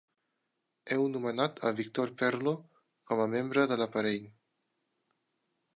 [0.95, 2.55] Heu nomenat a Victor Perlo
[3.11, 4.29] com a membre de l'aparell.